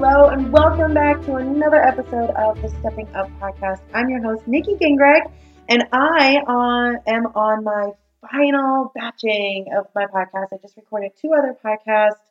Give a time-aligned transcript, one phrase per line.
[0.00, 3.80] Hello, and welcome back to another episode of the Stepping Up podcast.
[3.92, 5.28] I'm your host, Nikki Gingrich,
[5.68, 7.90] and I uh, am on my
[8.30, 10.52] final batching of my podcast.
[10.52, 12.22] I just recorded two other podcasts,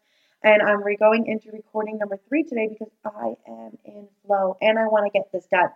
[0.42, 4.80] and I'm re- going into recording number three today because I am in flow and
[4.80, 5.68] I want to get this done.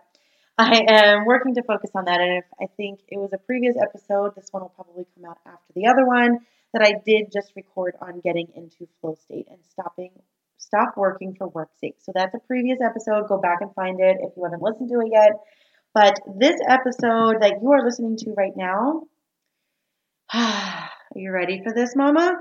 [0.56, 3.76] I am working to focus on that, and if I think it was a previous
[3.76, 6.38] episode, this one will probably come out after the other one
[6.72, 10.12] that I did just record on getting into flow state and stopping
[10.62, 11.96] Stop working for work's sake.
[11.98, 13.26] So that's a previous episode.
[13.28, 15.32] Go back and find it if you haven't listened to it yet.
[15.92, 19.02] But this episode that you are listening to right now,
[20.32, 22.36] are you ready for this, Mama?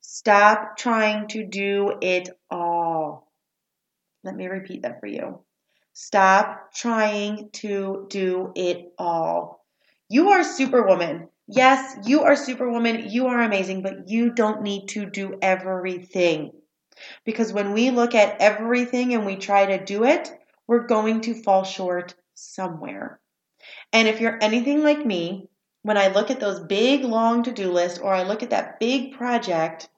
[0.00, 3.30] Stop trying to do it all.
[4.24, 5.40] Let me repeat that for you.
[5.92, 9.64] Stop trying to do it all.
[10.08, 11.28] You are superwoman.
[11.46, 13.08] Yes, you are superwoman.
[13.08, 16.50] You are amazing, but you don't need to do everything.
[17.24, 20.30] Because when we look at everything and we try to do it,
[20.66, 23.20] we're going to fall short somewhere.
[23.92, 25.48] And if you're anything like me,
[25.82, 28.80] when I look at those big long to do lists or I look at that
[28.80, 29.88] big project,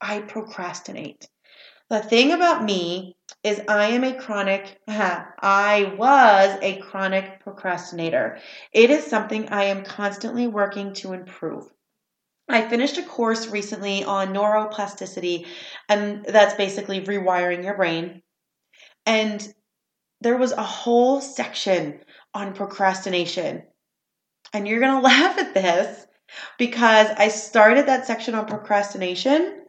[0.00, 1.28] I procrastinate.
[1.90, 8.38] The thing about me is I am a chronic, I was a chronic procrastinator.
[8.72, 11.70] It is something I am constantly working to improve.
[12.48, 15.46] I finished a course recently on neuroplasticity,
[15.88, 18.22] and that's basically rewiring your brain.
[19.04, 19.46] And
[20.20, 22.00] there was a whole section
[22.34, 23.64] on procrastination.
[24.52, 26.06] And you're going to laugh at this
[26.58, 29.64] because I started that section on procrastination,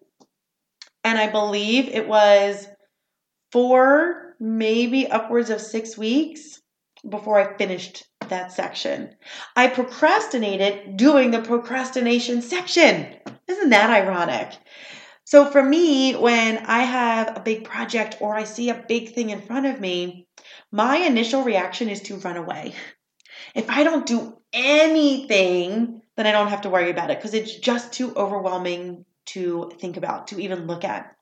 [1.04, 2.68] and I believe it was
[3.52, 6.62] four, maybe upwards of six weeks
[7.08, 9.16] before I finished that section.
[9.56, 13.16] I procrastinated doing the procrastination section.
[13.48, 14.58] Isn't that ironic?
[15.26, 19.30] So, for me, when I have a big project or I see a big thing
[19.30, 20.28] in front of me,
[20.72, 22.74] my initial reaction is to run away.
[23.54, 27.56] If I don't do anything, then I don't have to worry about it because it's
[27.56, 31.16] just too overwhelming to think about, to even look at.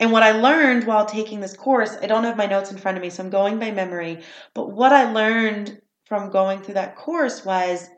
[0.00, 2.96] And what I learned while taking this course, I don't have my notes in front
[2.96, 4.22] of me, so I'm going by memory,
[4.54, 5.80] but what I learned
[6.12, 7.88] from going through that course was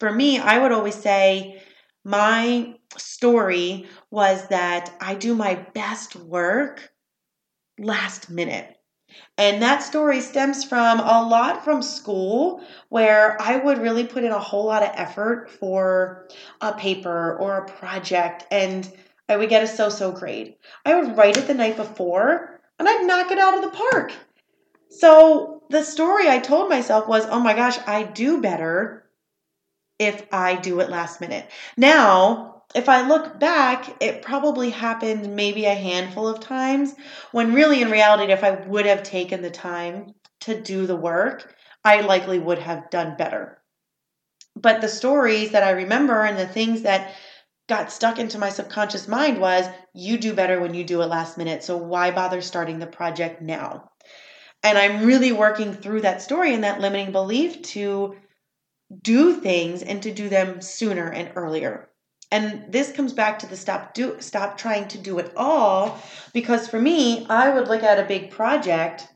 [0.00, 1.62] for me, I would always say
[2.02, 6.90] my story was that I do my best work
[7.78, 8.76] last minute.
[9.38, 14.32] And that story stems from a lot from school where I would really put in
[14.32, 16.26] a whole lot of effort for
[16.60, 18.90] a paper or a project and
[19.28, 20.56] I would get a so so grade.
[20.84, 24.12] I would write it the night before and I'd knock it out of the park.
[24.90, 29.04] So the story I told myself was, oh my gosh, I do better
[29.98, 31.50] if I do it last minute.
[31.76, 36.94] Now, if I look back, it probably happened maybe a handful of times
[37.32, 41.54] when really in reality, if I would have taken the time to do the work,
[41.84, 43.58] I likely would have done better.
[44.54, 47.14] But the stories that I remember and the things that
[47.68, 51.38] got stuck into my subconscious mind was you do better when you do it last
[51.38, 51.62] minute.
[51.62, 53.91] So why bother starting the project now?
[54.62, 58.16] And I'm really working through that story and that limiting belief to
[59.00, 61.88] do things and to do them sooner and earlier.
[62.30, 66.00] And this comes back to the stop do stop trying to do it all
[66.32, 69.06] because for me, I would look at a big project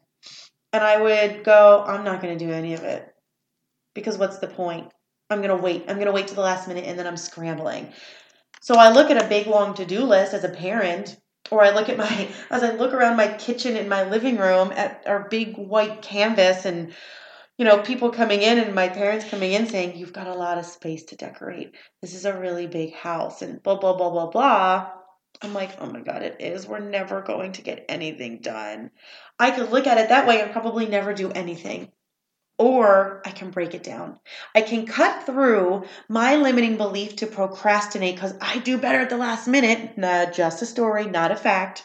[0.72, 3.08] and I would go, I'm not going to do any of it.
[3.94, 4.92] Because what's the point?
[5.31, 5.84] I'm going to wait.
[5.88, 7.92] I'm going to wait to the last minute and then I'm scrambling.
[8.60, 11.16] So I look at a big long to-do list as a parent
[11.50, 14.72] or I look at my as I look around my kitchen in my living room
[14.72, 16.93] at our big white canvas and
[17.58, 20.58] you know people coming in and my parents coming in saying you've got a lot
[20.58, 21.75] of space to decorate.
[22.02, 24.90] This is a really big house and blah blah blah blah blah.
[25.43, 26.66] I'm like oh my god it is.
[26.66, 28.90] We're never going to get anything done.
[29.38, 31.92] I could look at it that way and probably never do anything
[32.58, 34.18] or I can break it down.
[34.54, 39.16] I can cut through my limiting belief to procrastinate because I do better at the
[39.16, 39.98] last minute.
[39.98, 41.84] Not just a story, not a fact.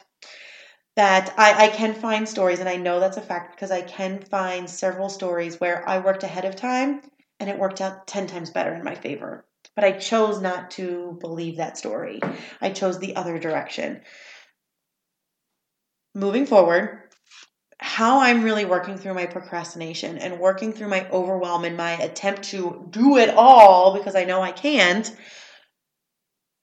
[0.98, 4.20] That I, I can find stories, and I know that's a fact because I can
[4.20, 7.02] find several stories where I worked ahead of time
[7.40, 9.46] and it worked out 10 times better in my favor.
[9.76, 12.20] But I chose not to believe that story.
[12.62, 14.02] I chose the other direction.
[16.14, 17.00] Moving forward,
[17.82, 22.44] how I'm really working through my procrastination and working through my overwhelm and my attempt
[22.44, 25.14] to do it all because I know I can't,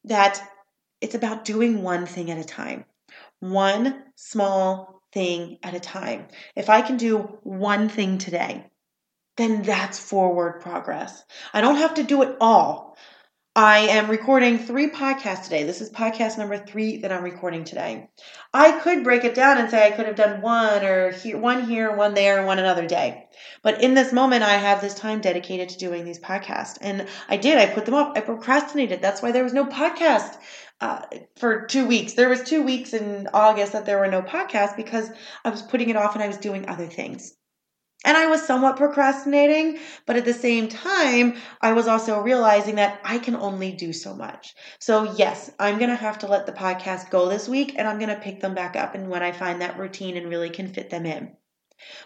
[0.05, 0.41] that
[1.01, 2.85] it's about doing one thing at a time,
[3.41, 6.29] one small thing at a time.
[6.55, 8.71] If I can do one thing today,
[9.37, 11.25] then that's forward progress.
[11.53, 12.97] I don't have to do it all.
[13.59, 15.65] I am recording three podcasts today.
[15.65, 18.09] This is podcast number three that I'm recording today.
[18.55, 21.65] I could break it down and say I could have done one or here, one
[21.65, 23.27] here, one there, one another day.
[23.65, 27.37] But in this moment, I have this time dedicated to doing these podcasts, and I
[27.37, 27.59] did.
[27.59, 28.13] I put them up.
[28.15, 29.03] I procrastinated.
[29.03, 30.37] That's why there was no podcast
[30.81, 31.01] uh,
[31.35, 32.13] for two weeks.
[32.13, 35.11] There was two weeks in August that there were no podcasts because
[35.45, 37.35] I was putting it off and I was doing other things.
[38.05, 43.01] And I was somewhat procrastinating, but at the same time, I was also realizing that
[43.05, 44.55] I can only do so much.
[44.79, 47.99] So, yes, I'm going to have to let the podcast go this week and I'm
[47.99, 50.73] going to pick them back up and when I find that routine and really can
[50.73, 51.37] fit them in.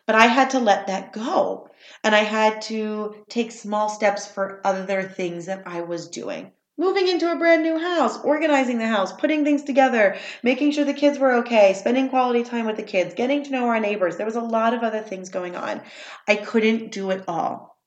[0.06, 1.69] But I had to let that go.
[2.05, 7.06] And I had to take small steps for other things that I was doing moving
[7.06, 11.17] into a brand new house, organizing the house, putting things together, making sure the kids
[11.17, 14.17] were okay, spending quality time with the kids, getting to know our neighbors.
[14.17, 15.81] There was a lot of other things going on.
[16.26, 17.79] I couldn't do it all.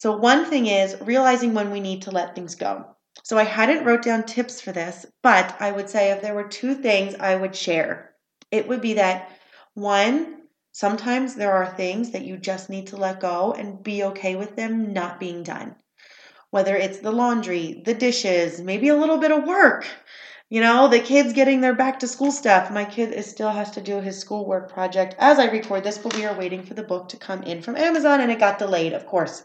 [0.00, 2.96] So one thing is realizing when we need to let things go.
[3.22, 6.48] So I hadn't wrote down tips for this, but I would say if there were
[6.48, 8.14] two things I would share,
[8.50, 9.30] it would be that
[9.74, 10.42] one,
[10.72, 14.56] sometimes there are things that you just need to let go and be okay with
[14.56, 15.76] them not being done
[16.50, 19.86] whether it's the laundry, the dishes, maybe a little bit of work.
[20.50, 22.70] You know, the kids getting their back to school stuff.
[22.70, 26.16] My kid is still has to do his schoolwork project as I record this, but
[26.16, 28.94] we are waiting for the book to come in from Amazon and it got delayed,
[28.94, 29.44] of course.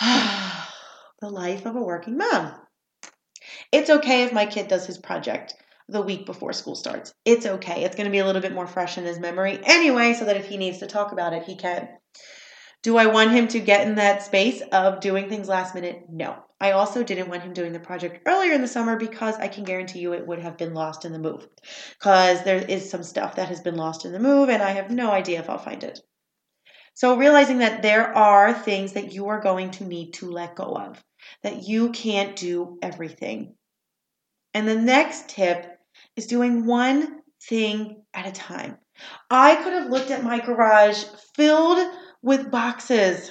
[0.00, 2.54] the life of a working mom.
[3.70, 5.54] It's okay if my kid does his project
[5.88, 7.12] the week before school starts.
[7.24, 7.84] It's okay.
[7.84, 10.36] It's going to be a little bit more fresh in his memory anyway, so that
[10.36, 11.88] if he needs to talk about it, he can.
[12.84, 16.04] Do I want him to get in that space of doing things last minute?
[16.10, 16.36] No.
[16.60, 19.64] I also didn't want him doing the project earlier in the summer because I can
[19.64, 21.48] guarantee you it would have been lost in the move.
[21.98, 24.90] Because there is some stuff that has been lost in the move, and I have
[24.90, 25.98] no idea if I'll find it.
[26.92, 30.76] So, realizing that there are things that you are going to need to let go
[30.76, 31.02] of,
[31.42, 33.54] that you can't do everything.
[34.52, 35.78] And the next tip
[36.16, 38.76] is doing one thing at a time.
[39.30, 41.02] I could have looked at my garage
[41.34, 41.78] filled
[42.24, 43.30] with boxes.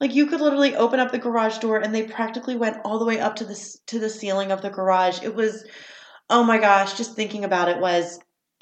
[0.00, 3.04] Like you could literally open up the garage door and they practically went all the
[3.04, 5.20] way up to the to the ceiling of the garage.
[5.22, 5.66] It was
[6.30, 8.20] oh my gosh, just thinking about it was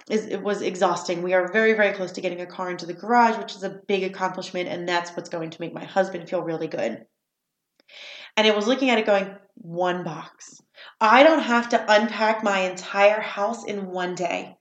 [0.08, 1.22] is it was exhausting.
[1.22, 3.78] We are very very close to getting a car into the garage, which is a
[3.86, 7.04] big accomplishment and that's what's going to make my husband feel really good.
[8.38, 10.58] And it was looking at it going one box.
[11.02, 14.56] I don't have to unpack my entire house in one day.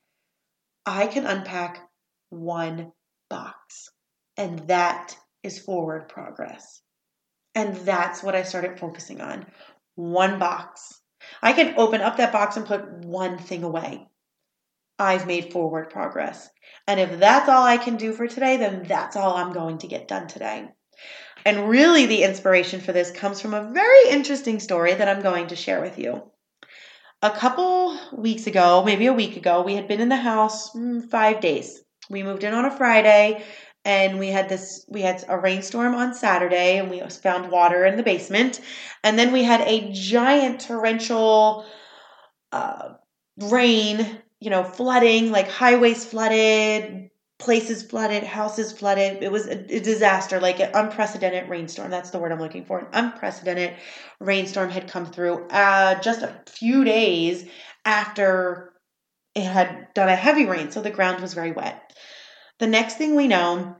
[0.85, 1.89] I can unpack
[2.29, 2.91] one
[3.29, 3.91] box.
[4.37, 6.81] And that is forward progress.
[7.53, 9.45] And that's what I started focusing on.
[9.95, 11.01] One box.
[11.41, 14.07] I can open up that box and put one thing away.
[14.99, 16.49] I've made forward progress.
[16.87, 19.87] And if that's all I can do for today, then that's all I'm going to
[19.87, 20.67] get done today.
[21.45, 25.47] And really, the inspiration for this comes from a very interesting story that I'm going
[25.47, 26.23] to share with you.
[27.21, 31.09] A couple weeks ago, maybe a week ago, we had been in the house mm,
[31.09, 31.81] five days.
[32.09, 33.43] We moved in on a Friday
[33.85, 37.95] and we had this we had a rainstorm on saturday and we found water in
[37.95, 38.59] the basement.
[39.03, 41.65] And then we had a giant torrential
[42.51, 42.93] uh,
[43.37, 49.21] rain you know flooding like highways flooded places flooded houses flooded.
[49.21, 51.91] It was a, a disaster like an unprecedented rainstorm.
[51.91, 52.79] That's the word i'm looking for.
[52.79, 53.75] An unprecedented
[54.19, 57.45] rainstorm had come through uh, just a few days
[57.83, 58.73] after
[59.35, 61.93] it had done a heavy rain so the ground was very wet
[62.59, 63.75] the next thing we know,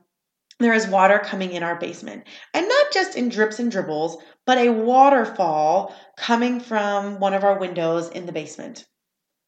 [0.60, 2.24] there is water coming in our basement.
[2.53, 7.60] And not just in drips and dribbles, but a waterfall coming from one of our
[7.60, 8.86] windows in the basement.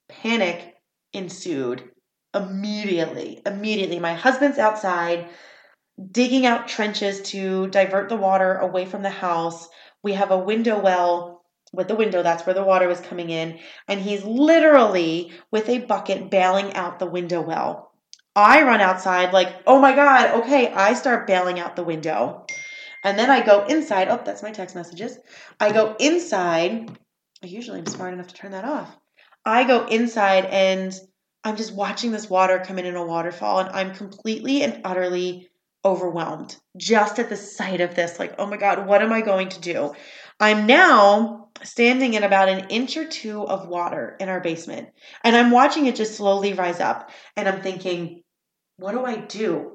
[0.09, 0.75] Panic
[1.13, 1.89] ensued
[2.33, 3.41] immediately.
[3.45, 3.99] Immediately.
[3.99, 5.27] My husband's outside
[6.11, 9.67] digging out trenches to divert the water away from the house.
[10.03, 11.37] We have a window well
[11.73, 13.59] with the window, that's where the water was coming in.
[13.87, 17.91] And he's literally with a bucket bailing out the window well
[18.37, 22.45] I run outside, like, oh my God, okay, I start bailing out the window.
[23.03, 24.09] And then I go inside.
[24.09, 25.17] Oh, that's my text messages.
[25.59, 26.95] I go inside.
[27.43, 28.95] I usually am smart enough to turn that off.
[29.43, 30.93] I go inside and
[31.43, 35.49] I'm just watching this water come in in a waterfall, and I'm completely and utterly
[35.83, 38.19] overwhelmed just at the sight of this.
[38.19, 39.93] Like, oh my God, what am I going to do?
[40.39, 44.89] I'm now standing in about an inch or two of water in our basement,
[45.23, 47.09] and I'm watching it just slowly rise up.
[47.35, 48.21] And I'm thinking,
[48.77, 49.73] what do I do?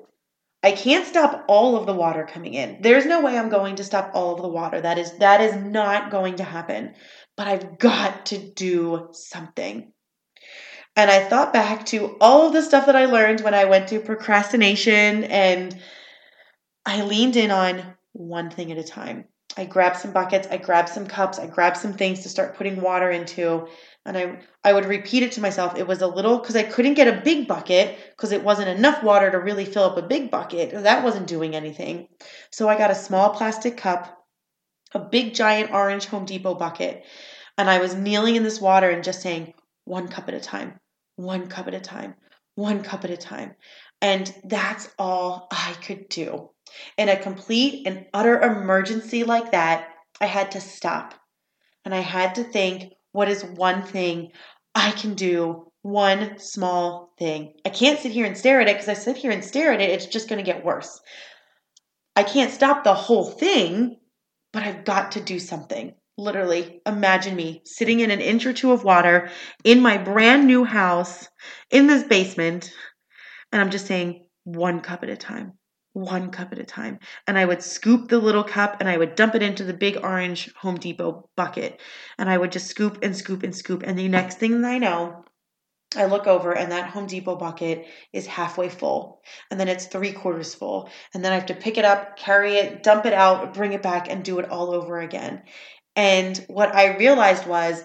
[0.63, 2.79] I can't stop all of the water coming in.
[2.83, 4.81] There's no way I'm going to stop all of the water.
[4.81, 6.95] That is that is not going to happen.
[7.37, 9.93] But I've got to do something.
[10.95, 13.89] And I thought back to all of the stuff that I learned when I went
[13.89, 15.81] to procrastination and
[16.85, 19.25] I leaned in on one thing at a time.
[19.57, 22.81] I grabbed some buckets, I grabbed some cups, I grabbed some things to start putting
[22.81, 23.69] water into,
[24.05, 25.77] and I I would repeat it to myself.
[25.77, 29.03] It was a little cuz I couldn't get a big bucket cuz it wasn't enough
[29.03, 30.83] water to really fill up a big bucket.
[30.83, 32.09] That wasn't doing anything.
[32.51, 34.25] So I got a small plastic cup,
[34.93, 37.05] a big giant orange Home Depot bucket,
[37.57, 39.55] and I was kneeling in this water and just saying
[39.85, 40.81] one cup at a time,
[41.17, 42.15] one cup at a time,
[42.55, 43.55] one cup at a time.
[44.01, 46.51] And that's all I could do.
[46.97, 49.89] In a complete and utter emergency like that,
[50.21, 51.15] I had to stop.
[51.85, 54.33] And I had to think what is one thing
[54.75, 55.71] I can do?
[55.83, 57.55] One small thing.
[57.65, 59.81] I can't sit here and stare at it because I sit here and stare at
[59.81, 61.01] it, it's just going to get worse.
[62.15, 63.97] I can't stop the whole thing,
[64.53, 65.95] but I've got to do something.
[66.19, 69.31] Literally, imagine me sitting in an inch or two of water
[69.65, 71.27] in my brand new house
[71.71, 72.71] in this basement,
[73.51, 75.55] and I'm just saying one cup at a time
[75.93, 76.99] one cup at a time.
[77.27, 79.99] And I would scoop the little cup and I would dump it into the big
[80.03, 81.81] orange Home Depot bucket.
[82.19, 83.83] And I would just scoop and scoop and scoop.
[83.85, 85.25] And the next thing I know,
[85.95, 89.21] I look over and that Home Depot bucket is halfway full.
[89.51, 90.89] And then it's three quarters full.
[91.13, 93.83] And then I have to pick it up, carry it, dump it out, bring it
[93.83, 95.43] back, and do it all over again.
[95.95, 97.83] And what I realized was,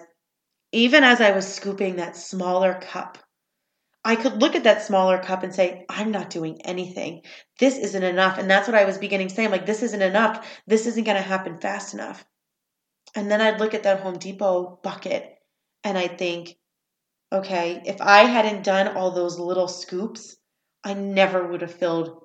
[0.71, 3.17] even as I was scooping that smaller cup,
[4.07, 7.23] I could look at that smaller cup and say, I'm not doing anything.
[7.59, 8.37] This isn't enough.
[8.37, 9.51] And that's what I was beginning saying.
[9.51, 10.47] Like, this isn't enough.
[10.65, 12.25] This isn't going to happen fast enough.
[13.15, 15.37] And then I'd look at that Home Depot bucket
[15.83, 16.55] and I'd think,
[17.33, 20.37] okay, if I hadn't done all those little scoops,
[20.85, 22.23] I never would have filled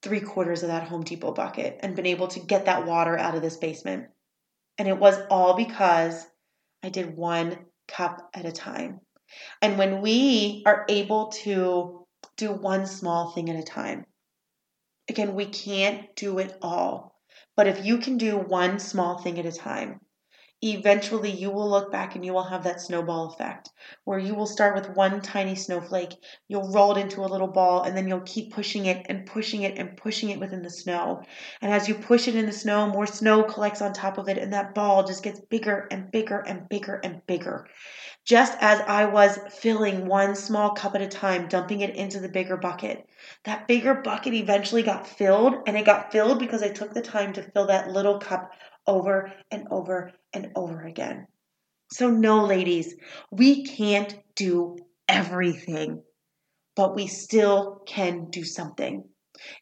[0.00, 3.34] three quarters of that Home Depot bucket and been able to get that water out
[3.34, 4.10] of this basement.
[4.78, 6.24] And it was all because
[6.84, 7.58] I did one
[7.88, 9.00] cup at a time.
[9.62, 14.06] And when we are able to do one small thing at a time,
[15.08, 17.14] again, we can't do it all.
[17.56, 20.00] But if you can do one small thing at a time,
[20.64, 23.70] eventually you will look back and you will have that snowball effect
[24.04, 26.14] where you will start with one tiny snowflake,
[26.48, 29.62] you'll roll it into a little ball, and then you'll keep pushing it and pushing
[29.62, 31.22] it and pushing it within the snow.
[31.60, 34.38] And as you push it in the snow, more snow collects on top of it,
[34.38, 37.66] and that ball just gets bigger and bigger and bigger and bigger
[38.24, 42.28] just as I was filling one small cup at a time, dumping it into the
[42.28, 43.06] bigger bucket.
[43.44, 47.34] That bigger bucket eventually got filled, and it got filled because I took the time
[47.34, 48.52] to fill that little cup
[48.86, 51.26] over and over and over again.
[51.92, 52.94] So, no, ladies,
[53.30, 56.02] we can't do everything,
[56.76, 59.04] but we still can do something.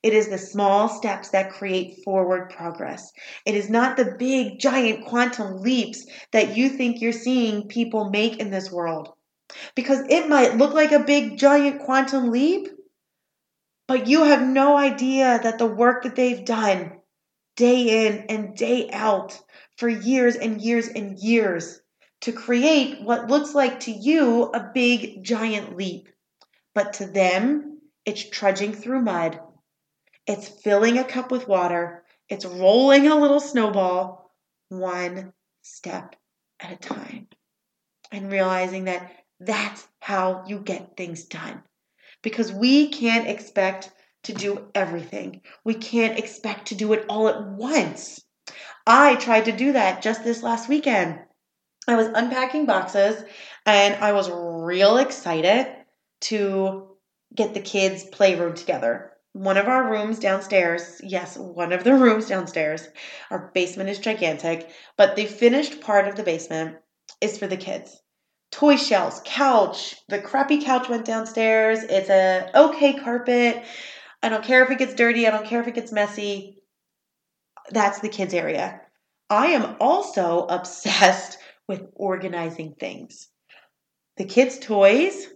[0.02, 3.10] It is the small steps that create forward progress.
[3.46, 8.38] It is not the big, giant quantum leaps that you think you're seeing people make
[8.38, 9.10] in this world.
[9.74, 12.68] Because it might look like a big, giant quantum leap,
[13.88, 17.00] but you have no idea that the work that they've done
[17.56, 19.38] day in and day out
[19.76, 21.80] for years and years and years
[22.22, 26.08] to create what looks like to you a big, giant leap.
[26.74, 29.40] But to them, it's trudging through mud
[30.26, 32.04] it's filling a cup with water.
[32.28, 34.30] It's rolling a little snowball
[34.68, 36.16] one step
[36.60, 37.28] at a time.
[38.12, 39.10] And realizing that
[39.40, 41.62] that's how you get things done.
[42.22, 43.90] Because we can't expect
[44.24, 48.24] to do everything, we can't expect to do it all at once.
[48.86, 51.20] I tried to do that just this last weekend.
[51.86, 53.22] I was unpacking boxes
[53.66, 55.74] and I was real excited
[56.22, 56.88] to
[57.34, 62.28] get the kids' playroom together one of our rooms downstairs, yes, one of the rooms
[62.28, 62.88] downstairs,
[63.30, 66.76] our basement is gigantic, but the finished part of the basement
[67.20, 67.98] is for the kids.
[68.50, 71.82] Toy shelves, couch, the crappy couch went downstairs.
[71.84, 73.64] It's a okay carpet.
[74.22, 76.61] I don't care if it gets dirty, I don't care if it gets messy.
[77.70, 78.80] That's the kids area.
[79.30, 81.38] I am also obsessed
[81.68, 83.28] with organizing things.
[84.16, 85.28] The kids' toys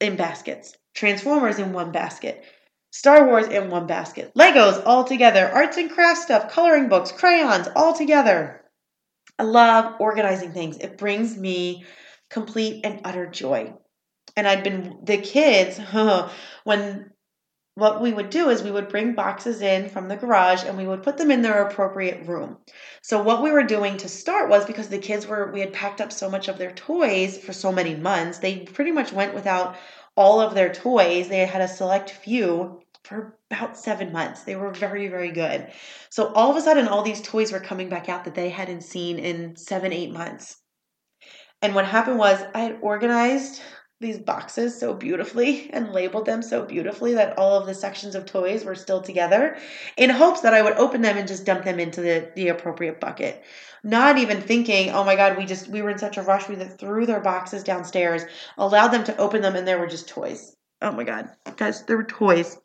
[0.00, 2.44] in baskets Transformers in one basket.
[2.90, 4.32] Star Wars in one basket.
[4.34, 5.48] Legos all together.
[5.48, 8.62] Arts and crafts stuff, coloring books, crayons all together.
[9.38, 10.76] I love organizing things.
[10.76, 11.84] It brings me
[12.28, 13.72] complete and utter joy.
[14.36, 15.78] And I'd been, the kids,
[16.64, 17.10] when
[17.74, 20.86] what we would do is we would bring boxes in from the garage and we
[20.86, 22.58] would put them in their appropriate room.
[23.02, 26.00] So what we were doing to start was because the kids were we had packed
[26.00, 29.76] up so much of their toys for so many months, they pretty much went without
[30.16, 31.28] all of their toys.
[31.28, 34.42] They had a select few for about 7 months.
[34.42, 35.72] They were very very good.
[36.10, 38.82] So all of a sudden all these toys were coming back out that they hadn't
[38.82, 40.58] seen in 7 8 months.
[41.62, 43.62] And what happened was I had organized
[44.02, 48.26] these boxes so beautifully and labeled them so beautifully that all of the sections of
[48.26, 49.56] toys were still together
[49.96, 53.00] in hopes that I would open them and just dump them into the, the appropriate
[53.00, 53.42] bucket.
[53.82, 56.48] Not even thinking, oh my God, we just, we were in such a rush.
[56.48, 58.24] We threw their boxes downstairs,
[58.58, 60.54] allowed them to open them, and there were just toys.
[60.82, 62.58] Oh my God, guys, there were toys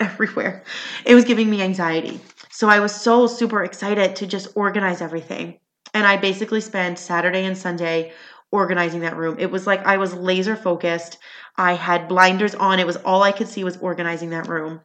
[0.00, 0.64] everywhere.
[1.04, 2.20] It was giving me anxiety.
[2.50, 5.58] So I was so super excited to just organize everything.
[5.94, 8.12] And I basically spent Saturday and Sunday
[8.52, 9.36] organizing that room.
[9.38, 11.18] It was like I was laser focused.
[11.56, 12.78] I had blinders on.
[12.78, 14.82] It was all I could see was organizing that room.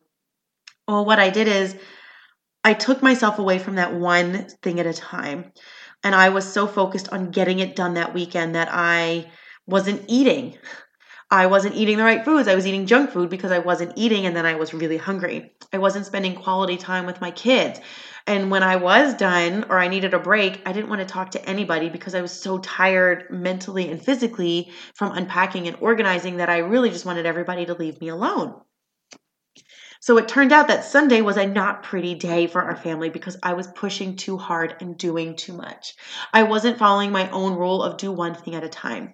[0.87, 1.75] Well, what I did is
[2.63, 5.51] I took myself away from that one thing at a time.
[6.03, 9.31] And I was so focused on getting it done that weekend that I
[9.65, 10.57] wasn't eating.
[11.29, 12.47] I wasn't eating the right foods.
[12.47, 15.51] I was eating junk food because I wasn't eating and then I was really hungry.
[15.73, 17.81] I wasn't spending quality time with my kids.
[18.27, 21.31] And when I was done or I needed a break, I didn't want to talk
[21.31, 26.49] to anybody because I was so tired mentally and physically from unpacking and organizing that
[26.49, 28.59] I really just wanted everybody to leave me alone.
[30.01, 33.37] So it turned out that Sunday was a not pretty day for our family because
[33.41, 35.95] I was pushing too hard and doing too much.
[36.33, 39.13] I wasn't following my own rule of do one thing at a time.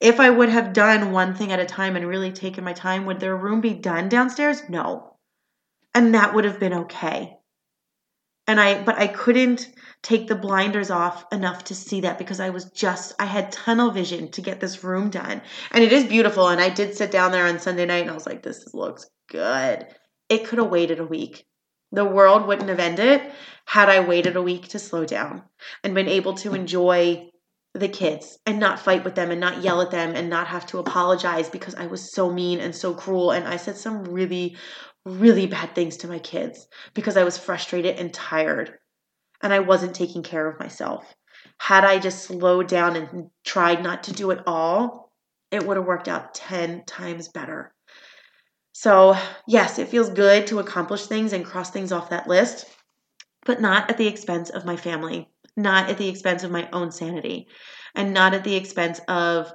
[0.00, 3.06] If I would have done one thing at a time and really taken my time,
[3.06, 4.68] would their room be done downstairs?
[4.68, 5.16] No.
[5.94, 7.37] And that would have been okay
[8.48, 9.70] and I but I couldn't
[10.02, 13.90] take the blinders off enough to see that because I was just I had tunnel
[13.90, 15.42] vision to get this room done.
[15.70, 18.14] And it is beautiful and I did sit down there on Sunday night and I
[18.14, 19.86] was like this looks good.
[20.28, 21.44] It could have waited a week.
[21.92, 23.22] The world wouldn't have ended
[23.66, 25.42] had I waited a week to slow down
[25.84, 27.30] and been able to enjoy
[27.74, 30.66] the kids and not fight with them and not yell at them and not have
[30.66, 34.56] to apologize because I was so mean and so cruel and I said some really
[35.08, 38.78] really bad things to my kids because I was frustrated and tired
[39.42, 41.04] and I wasn't taking care of myself.
[41.58, 45.12] Had I just slowed down and tried not to do it all,
[45.50, 47.74] it would have worked out 10 times better.
[48.72, 49.16] So,
[49.46, 52.66] yes, it feels good to accomplish things and cross things off that list,
[53.44, 56.92] but not at the expense of my family, not at the expense of my own
[56.92, 57.48] sanity,
[57.94, 59.52] and not at the expense of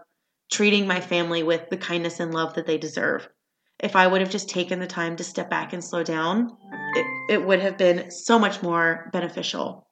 [0.52, 3.30] treating my family with the kindness and love that they deserve
[3.80, 6.56] if I would have just taken the time to step back and slow down,
[6.96, 9.88] it, it would have been so much more beneficial.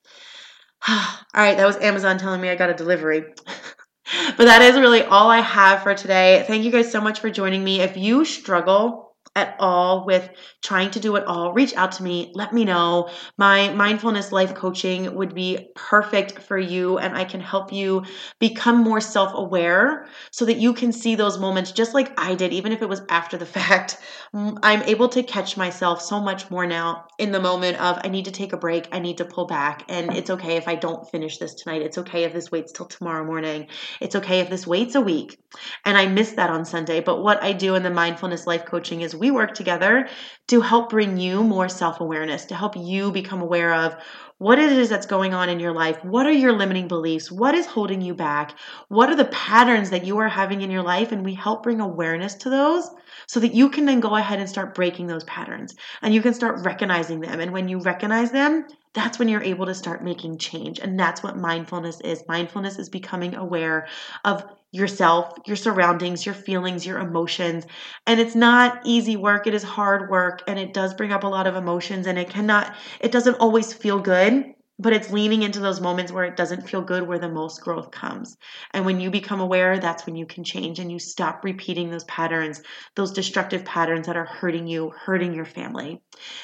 [0.87, 0.97] all
[1.35, 3.21] right, that was Amazon telling me I got a delivery.
[4.37, 6.43] but that is really all I have for today.
[6.47, 7.81] Thank you guys so much for joining me.
[7.81, 10.29] If you struggle at all with
[10.61, 12.31] trying to do it all, reach out to me.
[12.35, 13.09] Let me know.
[13.37, 18.03] My mindfulness life coaching would be perfect for you, and I can help you
[18.39, 22.51] become more self aware so that you can see those moments just like I did,
[22.51, 23.97] even if it was after the fact.
[24.35, 28.09] Mm, I'm able to catch myself so much more now in the moment of I
[28.09, 30.75] need to take a break, I need to pull back, and it's okay if I
[30.75, 31.81] don't finish this tonight.
[31.81, 33.67] It's okay if this waits till tomorrow morning.
[34.01, 35.37] It's okay if this waits a week.
[35.85, 36.99] And I miss that on Sunday.
[36.99, 40.09] But what I do in the mindfulness life coaching is we work together
[40.47, 43.95] to help bring you more self awareness, to help you become aware of
[44.39, 46.03] what it is that's going on in your life.
[46.03, 47.31] What are your limiting beliefs?
[47.31, 48.57] What is holding you back?
[48.87, 51.11] What are the patterns that you are having in your life?
[51.11, 52.89] And we help bring awareness to those
[53.27, 56.33] so that you can then go ahead and start breaking those patterns and you can
[56.33, 57.39] start recognizing them.
[57.39, 60.79] And when you recognize them, that's when you're able to start making change.
[60.79, 62.23] And that's what mindfulness is.
[62.27, 63.87] Mindfulness is becoming aware
[64.25, 67.65] of yourself, your surroundings, your feelings, your emotions.
[68.07, 69.47] And it's not easy work.
[69.47, 72.29] It is hard work and it does bring up a lot of emotions and it
[72.29, 76.67] cannot, it doesn't always feel good but it's leaning into those moments where it doesn't
[76.67, 78.35] feel good where the most growth comes.
[78.71, 82.03] And when you become aware, that's when you can change and you stop repeating those
[82.05, 82.61] patterns,
[82.95, 86.01] those destructive patterns that are hurting you, hurting your family.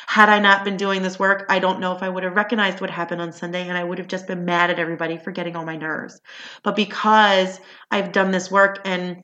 [0.08, 2.80] Had I not been doing this work, I don't know if I would have recognized
[2.80, 5.56] what happened on Sunday and I would have just been mad at everybody for getting
[5.56, 6.22] on my nerves.
[6.64, 7.60] But because
[7.90, 9.24] I've done this work and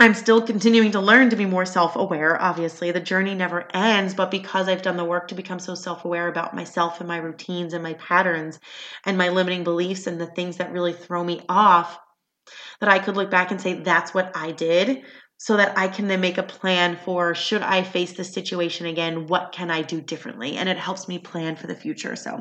[0.00, 2.40] I'm still continuing to learn to be more self aware.
[2.40, 6.04] Obviously, the journey never ends, but because I've done the work to become so self
[6.04, 8.58] aware about myself and my routines and my patterns
[9.06, 11.98] and my limiting beliefs and the things that really throw me off,
[12.80, 15.04] that I could look back and say, that's what I did.
[15.42, 19.26] So that I can then make a plan for should I face this situation again,
[19.26, 20.56] what can I do differently?
[20.56, 22.14] And it helps me plan for the future.
[22.14, 22.38] So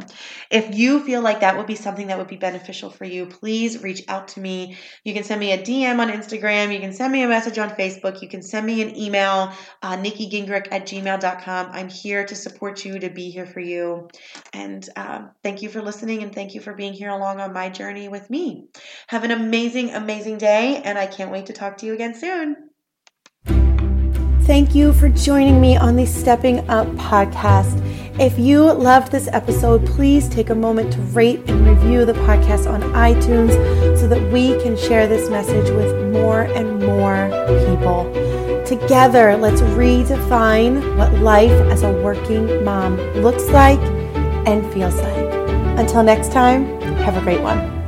[0.51, 3.81] if you feel like that would be something that would be beneficial for you, please
[3.81, 4.77] reach out to me.
[5.03, 6.71] You can send me a DM on Instagram.
[6.71, 8.21] You can send me a message on Facebook.
[8.21, 11.69] You can send me an email, uh, nikkigingrich at gmail.com.
[11.71, 14.09] I'm here to support you, to be here for you.
[14.53, 17.69] And um, thank you for listening and thank you for being here along on my
[17.69, 18.67] journey with me.
[19.07, 20.83] Have an amazing, amazing day.
[20.85, 22.70] And I can't wait to talk to you again soon.
[24.51, 27.79] Thank you for joining me on the Stepping Up podcast.
[28.19, 32.69] If you loved this episode, please take a moment to rate and review the podcast
[32.69, 33.53] on iTunes
[33.97, 37.29] so that we can share this message with more and more
[37.65, 38.11] people.
[38.65, 43.79] Together, let's redefine what life as a working mom looks like
[44.45, 45.33] and feels like.
[45.79, 46.65] Until next time,
[47.03, 47.80] have a great one.